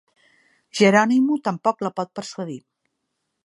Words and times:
Geronimo 0.79 1.37
tampoc 1.49 1.87
la 1.89 1.95
pot 2.01 2.13
persuadir. 2.21 2.61